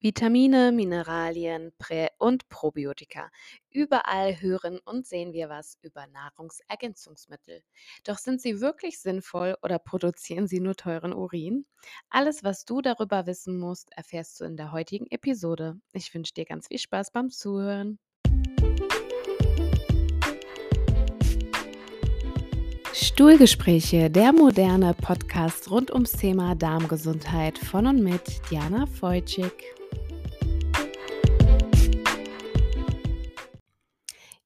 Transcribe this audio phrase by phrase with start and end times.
[0.00, 3.32] Vitamine, Mineralien Prä und Probiotika.
[3.70, 7.64] Überall hören und sehen wir was über Nahrungsergänzungsmittel.
[8.04, 11.66] Doch sind sie wirklich sinnvoll oder produzieren sie nur teuren Urin?
[12.10, 15.80] Alles, was du darüber wissen musst, erfährst du in der heutigen Episode.
[15.92, 17.98] Ich wünsche dir ganz viel Spaß beim Zuhören.
[23.00, 29.52] Stuhlgespräche, der moderne Podcast rund ums Thema Darmgesundheit von und mit Diana Feutschig.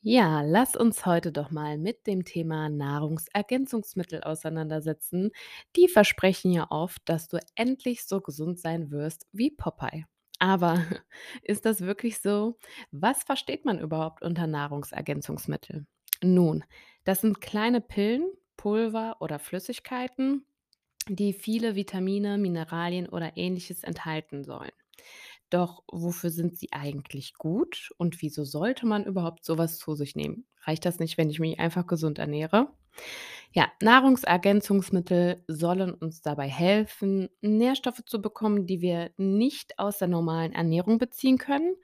[0.00, 5.32] Ja, lass uns heute doch mal mit dem Thema Nahrungsergänzungsmittel auseinandersetzen.
[5.74, 10.04] Die versprechen ja oft, dass du endlich so gesund sein wirst wie Popeye.
[10.38, 10.84] Aber
[11.42, 12.56] ist das wirklich so?
[12.92, 15.84] Was versteht man überhaupt unter Nahrungsergänzungsmittel?
[16.22, 16.64] Nun,
[17.04, 20.46] das sind kleine Pillen, Pulver oder Flüssigkeiten,
[21.08, 24.72] die viele Vitamine, Mineralien oder ähnliches enthalten sollen.
[25.50, 30.46] Doch wofür sind sie eigentlich gut und wieso sollte man überhaupt sowas zu sich nehmen?
[30.62, 32.72] Reicht das nicht, wenn ich mich einfach gesund ernähre?
[33.52, 40.52] Ja, Nahrungsergänzungsmittel sollen uns dabei helfen, Nährstoffe zu bekommen, die wir nicht aus der normalen
[40.52, 41.76] Ernährung beziehen können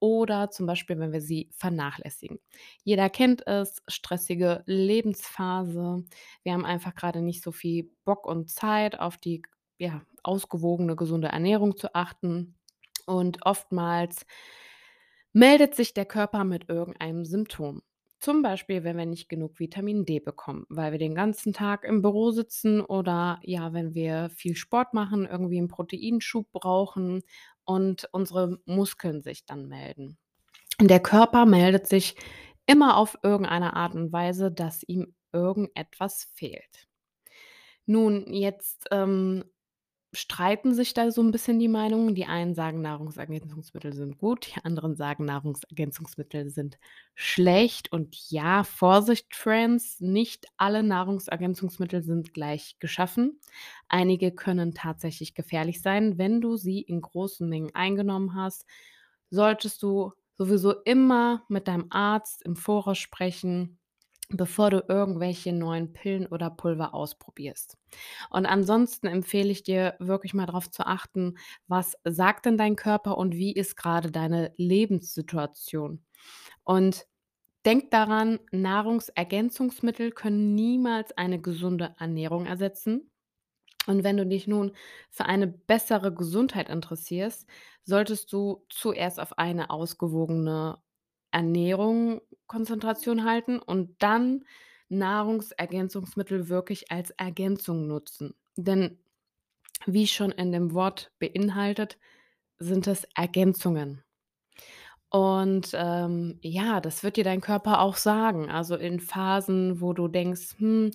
[0.00, 2.38] oder zum Beispiel, wenn wir sie vernachlässigen.
[2.84, 6.04] Jeder kennt es, stressige Lebensphase.
[6.42, 9.42] Wir haben einfach gerade nicht so viel Bock und Zeit, auf die
[9.78, 12.54] ja, ausgewogene, gesunde Ernährung zu achten.
[13.06, 14.26] Und oftmals
[15.32, 17.82] meldet sich der Körper mit irgendeinem Symptom.
[18.26, 22.02] Zum Beispiel, wenn wir nicht genug Vitamin D bekommen, weil wir den ganzen Tag im
[22.02, 27.22] Büro sitzen oder ja, wenn wir viel Sport machen, irgendwie einen Proteinschub brauchen
[27.62, 30.18] und unsere Muskeln sich dann melden.
[30.80, 32.16] Der Körper meldet sich
[32.66, 36.88] immer auf irgendeine Art und Weise, dass ihm irgendetwas fehlt.
[37.84, 39.44] Nun, jetzt ähm,
[40.12, 42.14] streiten sich da so ein bisschen die Meinungen.
[42.14, 46.78] Die einen sagen, Nahrungsergänzungsmittel sind gut, die anderen sagen, Nahrungsergänzungsmittel sind
[47.14, 47.92] schlecht.
[47.92, 53.40] Und ja, Vorsicht, Friends, nicht alle Nahrungsergänzungsmittel sind gleich geschaffen.
[53.88, 56.18] Einige können tatsächlich gefährlich sein.
[56.18, 58.66] Wenn du sie in großen Mengen eingenommen hast,
[59.30, 63.78] solltest du sowieso immer mit deinem Arzt im Voraus sprechen
[64.28, 67.78] bevor du irgendwelche neuen Pillen oder Pulver ausprobierst.
[68.30, 71.36] Und ansonsten empfehle ich dir wirklich mal darauf zu achten,
[71.68, 76.04] was sagt denn dein Körper und wie ist gerade deine Lebenssituation.
[76.64, 77.06] Und
[77.64, 83.10] denk daran, Nahrungsergänzungsmittel können niemals eine gesunde Ernährung ersetzen.
[83.86, 84.72] Und wenn du dich nun
[85.10, 87.46] für eine bessere Gesundheit interessierst,
[87.84, 90.78] solltest du zuerst auf eine ausgewogene
[91.36, 94.44] Ernährung Konzentration halten und dann
[94.88, 98.34] Nahrungsergänzungsmittel wirklich als Ergänzung nutzen.
[98.56, 98.98] Denn
[99.86, 101.98] wie schon in dem Wort beinhaltet,
[102.58, 104.02] sind es Ergänzungen.
[105.10, 108.50] Und ähm, ja, das wird dir dein Körper auch sagen.
[108.50, 110.90] Also in Phasen, wo du denkst, hm,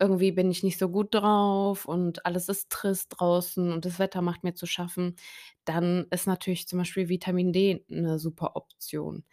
[0.00, 4.22] irgendwie bin ich nicht so gut drauf und alles ist trist draußen und das Wetter
[4.22, 5.16] macht mir zu schaffen,
[5.64, 9.24] dann ist natürlich zum Beispiel Vitamin D eine super Option.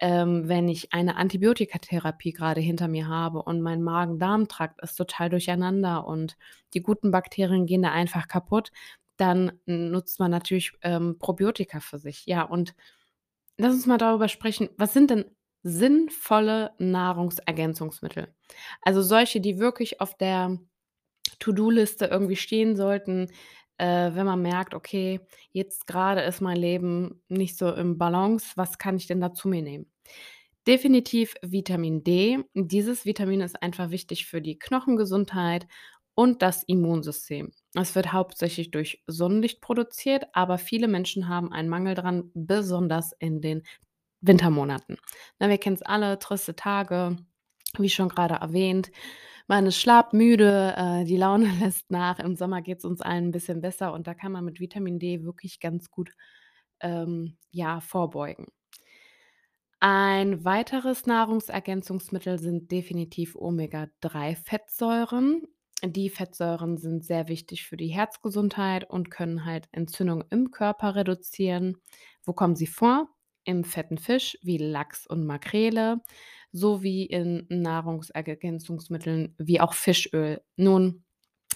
[0.00, 6.06] Ähm, wenn ich eine Antibiotikatherapie gerade hinter mir habe und mein Magen-Darm-Trakt ist total durcheinander
[6.06, 6.36] und
[6.74, 8.72] die guten Bakterien gehen da einfach kaputt,
[9.18, 12.24] dann nutzt man natürlich, ähm, Probiotika für sich.
[12.26, 12.74] Ja, und
[13.58, 15.24] lass uns mal darüber sprechen, was sind denn
[15.62, 18.34] sinnvolle Nahrungsergänzungsmittel?
[18.82, 20.58] Also solche, die wirklich auf der
[21.40, 23.28] To-do-Liste irgendwie stehen sollten,
[23.78, 25.20] äh, wenn man merkt: „Okay,
[25.52, 28.52] jetzt gerade ist mein Leben nicht so im Balance.
[28.56, 29.89] Was kann ich denn da zu mir nehmen?“
[30.66, 32.44] Definitiv Vitamin D.
[32.54, 35.66] Dieses Vitamin ist einfach wichtig für die Knochengesundheit
[36.14, 37.50] und das Immunsystem.
[37.74, 43.40] Es wird hauptsächlich durch Sonnenlicht produziert, aber viele Menschen haben einen Mangel dran, besonders in
[43.40, 43.62] den
[44.20, 44.98] Wintermonaten.
[45.38, 47.16] Na, wir kennen es alle, triste Tage,
[47.78, 48.90] wie schon gerade erwähnt.
[49.48, 52.18] Man ist schlafmüde, äh, die Laune lässt nach.
[52.18, 54.98] Im Sommer geht es uns allen ein bisschen besser und da kann man mit Vitamin
[54.98, 56.10] D wirklich ganz gut,
[56.80, 58.46] ähm, ja, vorbeugen.
[59.82, 65.44] Ein weiteres Nahrungsergänzungsmittel sind definitiv Omega-3-Fettsäuren.
[65.82, 71.78] Die Fettsäuren sind sehr wichtig für die Herzgesundheit und können halt Entzündungen im Körper reduzieren.
[72.24, 73.08] Wo kommen sie vor?
[73.44, 76.02] Im fetten Fisch wie Lachs und Makrele
[76.52, 80.42] sowie in Nahrungsergänzungsmitteln wie auch Fischöl.
[80.56, 81.04] Nun,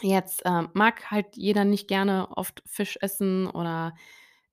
[0.00, 3.94] jetzt, ähm, mag halt jeder nicht gerne oft Fisch essen oder,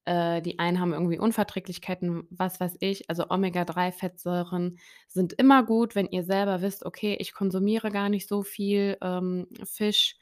[0.06, 3.10] äh, die einen haben irgendwie Unverträglichkeiten, was weiß ich.
[3.10, 8.44] Also Omega-3-Fettsäuren sind immer gut, wenn ihr selber wisst: „Okay, ich konsumiere gar nicht so
[8.44, 10.18] viel, ähm, Fisch.“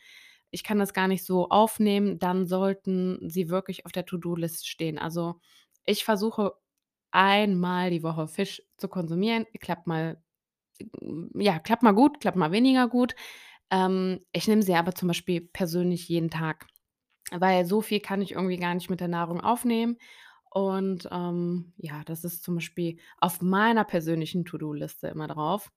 [0.51, 4.97] ich kann das gar nicht so aufnehmen, dann sollten sie wirklich auf der To-do-List stehen.
[4.97, 5.35] Also,
[5.85, 6.53] ich versuche
[7.11, 9.45] einmal die Woche Fisch zu konsumieren.
[9.59, 10.21] Klappt mal
[11.35, 13.15] ja, klappt mal gut, klappt mal weniger gut.
[13.71, 16.67] Ähm, ich nehme sie aber zum Beispiel persönlich jeden Tag,
[17.31, 19.97] weil so viel kann ich irgendwie gar nicht mit der Nahrung aufnehmen.
[20.51, 25.71] Und, ähm, ja, das ist zum Beispiel auf meiner persönlichen To-do-Liste immer drauf.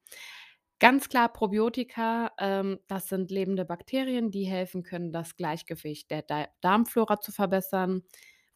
[0.78, 6.48] Ganz klar Probiotika, ähm, das sind lebende Bakterien, die helfen können, das Gleichgewicht der Dei
[6.60, 8.02] Darmflora zu verbessern.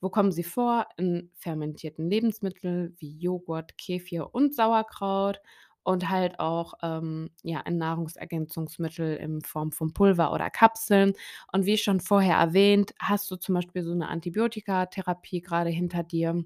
[0.01, 0.87] Wo kommen sie vor?
[0.97, 5.41] In fermentierten Lebensmitteln wie Joghurt, Kefir und Sauerkraut
[5.87, 11.13] und halt auch, ähm, ja, in Nahrungsergänzungsmittel in Form von Pulver oder Kapseln.
[11.53, 16.45] Und wie schon vorher erwähnt, hast du zum Beispiel so 'ne Antibiotikatherapie grade hinter dir.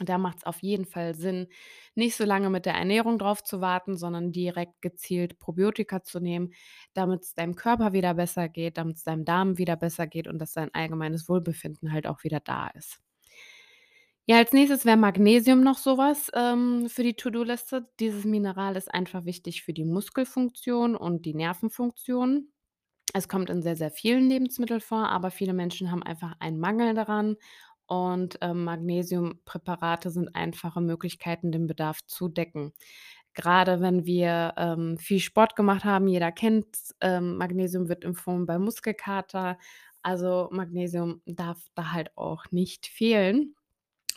[0.00, 1.48] Da macht's auf jeden Fall Sinn,
[1.94, 6.52] nicht so lange mit der Ernährung drauf zu warten, sondern direkt gezielt Probiotika zu nehmen,
[6.94, 10.74] damit's deinem Körper wieder besser geht, damit's deinem Darm wieder besser geht und dass dein
[10.74, 13.00] allgemeines Wohlbefinden halt auch wieder da ist.
[14.28, 17.88] Ja, als Nächstes wäre Magnesium noch so was, ähm, für die To-do-Liste.
[17.98, 22.48] Dieses Mineral ist einfach wichtig für die Muskelfunktion und die Nervenfunktion.
[23.14, 26.94] Es kommt in sehr, sehr vielen Lebensmitteln vor, aber viele Menschen haben einfach einen Mangel
[26.94, 27.36] daran
[27.86, 32.72] und, ähm, Magnesiumpräparate sind einfache Möglichkeiten, den Bedarf zu decken.
[33.34, 38.58] Grade wenn wir, ähm, viel Sport gemacht haben, jeder kennt's, ähm, Magnesium wird empfohlen bei
[38.58, 39.58] Muskelkater.
[40.02, 43.54] Also, Magnesium darf da halt auch nicht fehlen.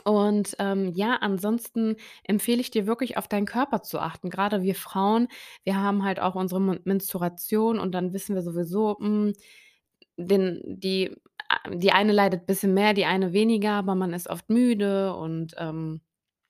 [0.06, 4.30] Und, ähm, ja, ansonsten empfehle ich dir wirklich auf deinen Körper zu achten.
[4.30, 5.28] Grade wir Frauen,
[5.63, 9.34] wir haben halt auch unsere Men Menstruation und dann wissen wir sowieso, hm,
[10.18, 11.16] den die
[11.72, 16.02] die eine leidet bisschen mehr, die eine weniger, aber man ist oft müde und, ähm,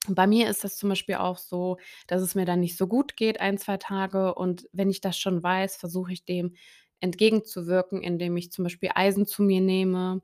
[0.10, 3.18] bei mir ist das zum Beispiel auch so, dass es mir dann nicht so gut
[3.18, 4.36] geht, 1, 2 Tage.
[4.36, 6.56] Und wenn ich das schon weiß, versuche ich dem
[7.02, 10.22] entgegenzuwirken, indem ich zum Beispiel Eisen zu mir nehme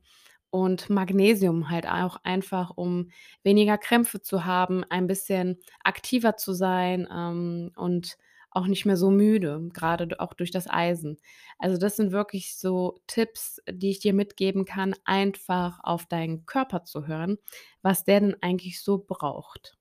[0.52, 3.10] und Magnesium halt auch einfach, um
[3.44, 8.18] weniger Krämpfe zu haben, ein bisschen aktiver zu sein, ähm, und
[8.52, 11.18] auch nicht mehr so müde, grade d auch durch das Eisen.
[11.58, 16.84] Also, das sind wirklich so Tipps, die ich dir mitgeben kann, einfach auf deinen Körper
[16.84, 17.38] zu hören,
[17.82, 19.78] was der denn eigentlich so braucht.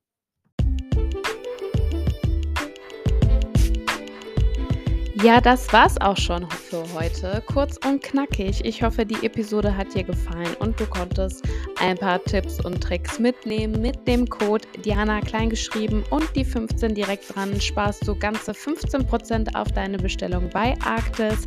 [5.23, 7.43] Ja, das war's auch schon für heute.
[7.45, 8.65] Kurz und knackig.
[8.65, 11.47] Ich hoffe, die Episode hat dir gefallen und du konntest
[11.79, 13.79] ein paar Tipps und Tricks mitnehmen.
[13.83, 19.55] Mit dem Code Diana kleingeschrieben und die 15 direkt dran sparst du ganze 15 %
[19.55, 21.45] auf deine Bestellung bei Arktis.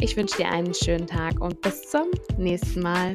[0.00, 3.14] Ich wünsche dir einen schönen Tag und bis zum nächsten Mal.